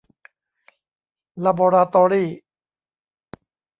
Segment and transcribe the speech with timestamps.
[1.43, 2.29] ลาบอราตอรี่